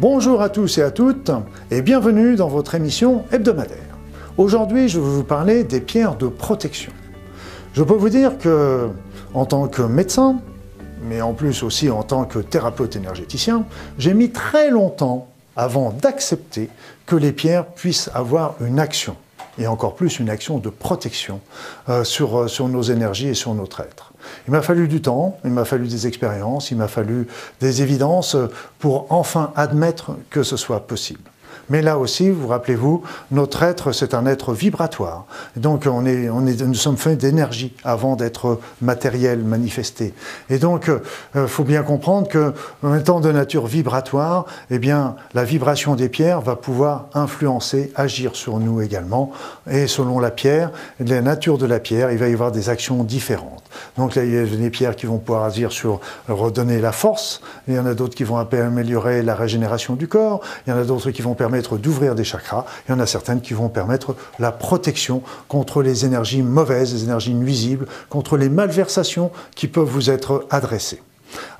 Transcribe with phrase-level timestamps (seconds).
[0.00, 1.30] Bonjour à tous et à toutes
[1.70, 3.98] et bienvenue dans votre émission hebdomadaire.
[4.38, 6.90] Aujourd'hui, je vais vous parler des pierres de protection.
[7.74, 8.88] Je peux vous dire que,
[9.34, 10.40] en tant que médecin,
[11.02, 13.66] mais en plus aussi en tant que thérapeute énergéticien,
[13.98, 16.70] j'ai mis très longtemps avant d'accepter
[17.04, 19.16] que les pierres puissent avoir une action,
[19.58, 21.42] et encore plus une action de protection
[21.90, 24.09] euh, sur, euh, sur nos énergies et sur notre être.
[24.46, 27.26] Il m'a fallu du temps, il m'a fallu des expériences, il m'a fallu
[27.60, 28.36] des évidences
[28.78, 31.22] pour enfin admettre que ce soit possible.
[31.68, 35.24] Mais là aussi, vous rappelez-vous, notre être, c'est un être vibratoire.
[35.56, 40.14] Donc, on est, nous sommes faits d'énergie avant d'être matériel, manifesté.
[40.48, 40.90] Et donc,
[41.34, 42.52] il euh, faut bien comprendre que,
[42.98, 48.58] étant de nature vibratoire, eh bien, la vibration des pierres va pouvoir influencer, agir sur
[48.58, 49.32] nous également.
[49.70, 53.04] Et selon la pierre, la nature de la pierre, il va y avoir des actions
[53.04, 53.62] différentes.
[53.96, 57.40] Donc, il y a des pierres qui vont pouvoir agir sur redonner la force.
[57.68, 60.40] Il y en a d'autres qui vont améliorer la régénération du corps.
[60.66, 62.66] Il y en a d'autres qui vont permettre d'ouvrir des chakras.
[62.86, 67.04] Il y en a certaines qui vont permettre la protection contre les énergies mauvaises, les
[67.04, 71.00] énergies nuisibles, contre les malversations qui peuvent vous être adressées.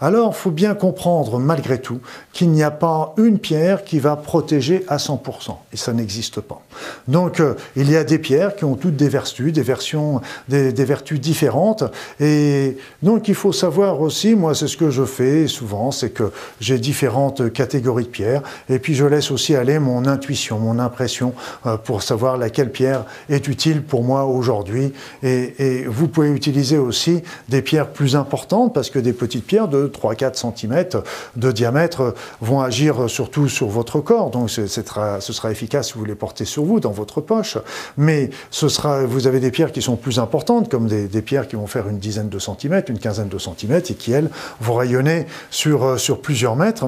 [0.01, 2.01] Alors, faut bien comprendre, malgré tout,
[2.33, 6.63] qu'il n'y a pas une pierre qui va protéger à 100%, et ça n'existe pas.
[7.09, 10.73] Donc, euh, il y a des pierres qui ont toutes des vertus, des versions, des,
[10.73, 11.85] vertus différentes,
[12.19, 16.33] et donc il faut savoir aussi, moi c'est ce que je fais souvent, c'est que
[16.61, 21.35] j'ai différentes catégories de pierres, et puis je laisse aussi aller mon intuition, mon impression,
[21.67, 27.23] euh, pour savoir laquelle pierre est utile pour moi aujourd'hui, et vous pouvez utiliser aussi
[27.49, 31.03] des pierres plus importantes, parce que des petites pierres de 3-4 cm
[31.37, 34.31] de diamètre vont agir surtout sur votre corps.
[34.31, 37.59] Donc ce sera efficace si vous les portez sur vous, dans votre poche.
[37.97, 41.57] Mais ce sera, vous avez des pierres qui sont plus importantes, comme des, pierres qui
[41.57, 45.27] vont faire une dizaine de centimètres, une quinzaine de centimètres, et qui, elles, vont rayonner
[45.51, 46.87] sur, sur plusieurs mètres.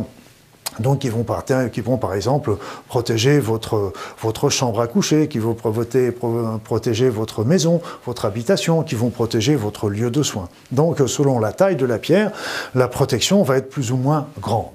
[0.81, 2.57] Donc, qui vont, par, exemple
[2.89, 9.11] protéger votre, votre chambre à coucher, qui vont protéger votre maison, votre habitation, qui vont
[9.11, 10.49] protéger votre lieu de soins.
[10.71, 12.33] Donc, selon la taille de la pierre,
[12.75, 14.71] la protection va être plus ou moins grande.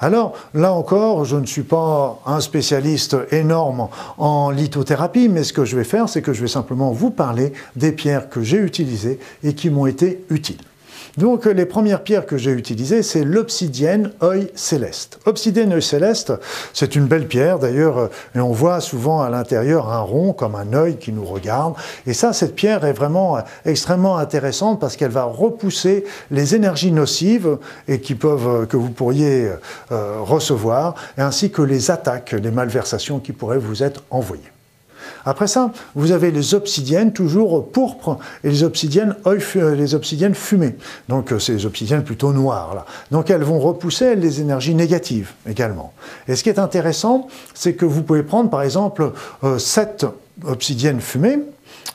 [0.00, 5.64] Alors, là encore, je ne suis pas un spécialiste énorme en lithothérapie, mais ce que
[5.64, 9.18] je vais faire, c'est que je vais simplement vous parler des pierres que j'ai utilisées
[9.42, 10.60] et qui m'ont été utiles.
[11.16, 15.18] Donc les premières pierres que j'ai utilisées, c'est l'obsidienne œil céleste.
[15.24, 16.32] Obsidienne œil céleste,
[16.72, 20.72] c'est une belle pierre d'ailleurs, et on voit souvent à l'intérieur un rond comme un
[20.74, 21.74] œil qui nous regarde.
[22.06, 27.58] Et ça, cette pierre est vraiment extrêmement intéressante parce qu'elle va repousser les énergies nocives
[27.86, 29.50] et qui peuvent, que vous pourriez
[29.92, 34.50] euh, recevoir, ainsi que les attaques, les malversations qui pourraient vous être envoyées.
[35.24, 40.76] Après ça, vous avez les obsidiennes toujours pourpres et les obsidiennes, euh, les obsidiennes fumées.
[41.08, 42.86] Donc euh, c'est les obsidiennes plutôt noires.
[43.10, 45.92] Donc elles vont repousser les énergies négatives également.
[46.26, 49.12] Et ce qui est intéressant, c'est que vous pouvez prendre par exemple
[49.44, 50.06] euh, sept
[50.44, 51.40] obsidiennes fumées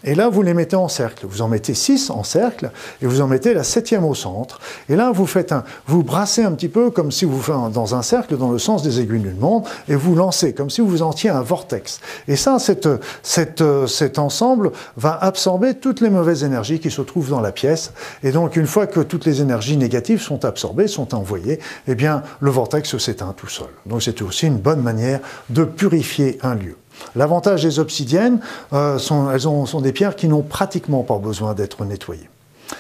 [0.03, 1.25] et là, vous les mettez en cercle.
[1.27, 2.71] Vous en mettez six en cercle
[3.01, 4.59] et vous en mettez la septième au centre.
[4.89, 7.95] Et là, vous faites un, vous brassez un petit peu comme si vous faites dans
[7.95, 11.01] un cercle dans le sens des aiguilles d'une montre et vous lancez comme si vous
[11.01, 12.01] entiez un vortex.
[12.27, 17.53] Et ça, cet ensemble va absorber toutes les mauvaises énergies qui se trouvent dans la
[17.53, 17.93] pièce.
[18.23, 22.23] Et donc, une fois que toutes les énergies négatives sont absorbées, sont envoyées, eh bien,
[22.41, 23.67] le vortex s'éteint tout seul.
[23.85, 26.75] Donc, c'est aussi une bonne manière de purifier un lieu.
[27.15, 28.39] L'avantage des obsidiennes,
[28.73, 32.29] euh, sont, elles sont des pierres qui n'ont pratiquement pas besoin d'être nettoyées.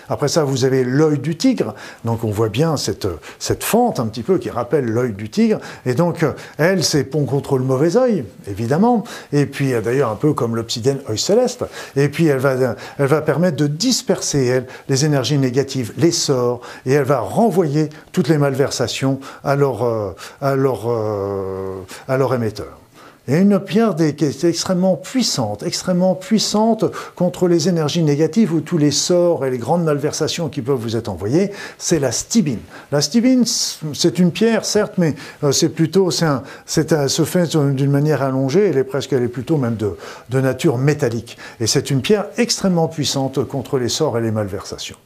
[0.09, 1.73] Après ça, vous avez l'œil du tigre.
[2.05, 3.07] Donc on voit bien cette,
[3.39, 5.59] cette fente un petit peu qui rappelle l'œil du tigre.
[5.85, 6.25] Et donc
[6.57, 9.03] elle, c'est pont contre le mauvais œil, évidemment.
[9.31, 11.65] Et puis d'ailleurs un peu comme l'obsidienne œil céleste.
[11.95, 16.61] Et puis elle va, elle va permettre de disperser elle, les énergies négatives, les sorts,
[16.85, 22.33] et elle va renvoyer toutes les malversations à leur, euh, à leur, euh, à leur
[22.33, 22.82] émetteur.
[23.29, 26.83] Et une pierre qui est extrêmement puissante, extrêmement puissante
[27.15, 30.97] contre les énergies négatives ou tous les sorts et les grandes malversations qui peuvent vous
[30.97, 32.59] être envoyées, c'est la stibine.
[32.91, 36.27] La stibine, c'est une pierre, certes, mais euh, c'est plutôt, c'est
[36.65, 39.95] se fait d'une manière allongée, elle est presque, elle est plutôt même de,
[40.29, 41.37] de nature métallique.
[41.61, 44.97] Et c'est une pierre extrêmement puissante contre les sorts et les malversations.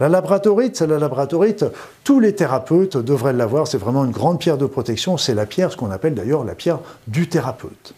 [0.00, 1.64] La labratorite, c'est la labratorite,
[2.02, 5.70] tous les thérapeutes devraient l'avoir, c'est vraiment une grande pierre de protection, c'est la pierre,
[5.70, 7.94] ce qu'on appelle d'ailleurs la pierre du thérapeute.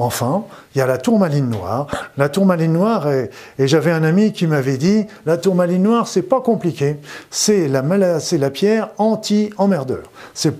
[0.00, 0.44] Enfin,
[0.74, 1.86] il y a la tourmaline noire.
[2.16, 6.40] La tourmaline noire, et, j'avais un ami qui m'avait dit, la tourmaline noire, c'est pas
[6.40, 6.96] compliqué.
[7.30, 10.04] C'est la, la pierre anti-emmerdeur.
[10.32, 10.54] C'est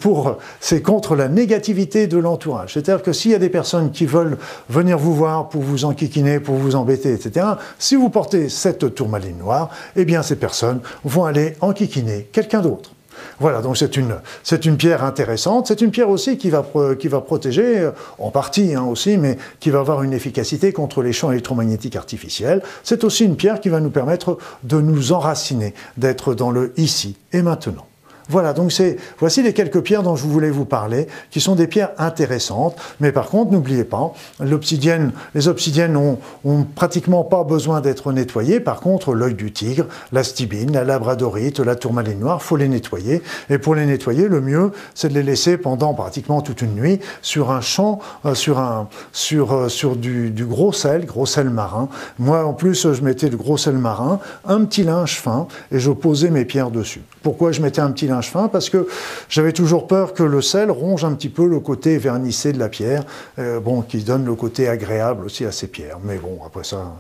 [0.61, 2.75] c'est contre la négativité de l'entourage.
[2.75, 4.37] C'est-à-dire que s'il y a des personnes qui veulent
[4.69, 7.47] venir vous voir pour vous enquiquiner, pour vous embêter, etc.,
[7.79, 12.93] si vous portez cette tourmaline noire, eh bien, ces personnes vont aller enquiquiner quelqu'un d'autre.
[13.39, 15.67] Voilà, donc c'est une, c'est une pierre intéressante.
[15.67, 16.65] C'est une pierre aussi qui va,
[16.99, 21.03] qui va protéger, euh, en partie hein, aussi, mais qui va avoir une efficacité contre
[21.03, 22.63] les champs électromagnétiques artificiels.
[22.83, 27.17] C'est aussi une pierre qui va nous permettre de nous enraciner, d'être dans le ici
[27.33, 27.90] et maintenant.
[28.31, 31.67] Voilà, donc c'est voici les quelques pierres dont je voulais vous parler, qui sont des
[31.67, 32.77] pierres intéressantes.
[33.01, 38.61] Mais par contre, n'oubliez pas, l'obsidienne, les obsidiennes ont, ont pratiquement pas besoin d'être nettoyées.
[38.61, 43.21] Par contre, l'œil du tigre, la stibine, la labradorite, la tourmaline noire, faut les nettoyer.
[43.49, 47.01] Et pour les nettoyer, le mieux, c'est de les laisser pendant pratiquement toute une nuit
[47.23, 51.51] sur un champ, euh, sur un, sur, euh, sur du, du gros sel, gros sel
[51.51, 51.89] marin.
[52.21, 55.91] Moi, en plus, je mettais du gros sel marin, un petit linge fin, et je
[55.91, 57.03] posais mes pierres dessus.
[57.25, 58.87] Pourquoi je mettais un petit fin parce que
[59.29, 62.69] j'avais toujours peur que le sel ronge un petit peu le côté vernissé de la
[62.69, 63.05] pierre,
[63.39, 65.99] euh, bon, qui donne le côté agréable aussi à ces pierres.
[66.05, 66.95] Mais bon, après ça,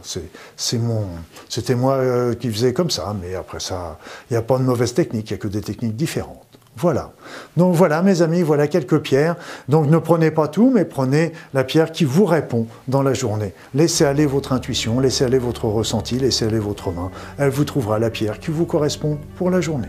[0.56, 1.04] c'est mon,
[1.48, 3.14] c'était moi euh, qui faisais comme ça.
[3.20, 3.98] Mais après ça,
[4.30, 6.50] il n'y a pas de mauvaise technique, il n'y a que des techniques différentes.
[6.76, 7.12] Voilà.
[7.56, 9.36] Donc voilà, mes amis, voilà quelques pierres.
[9.68, 13.52] Donc ne prenez pas tout, mais prenez la pierre qui vous répond dans la journée.
[13.74, 17.10] Laissez aller votre intuition, laissez aller votre ressenti, laissez aller votre main.
[17.38, 19.88] Elle vous trouvera la pierre qui vous correspond pour la journée.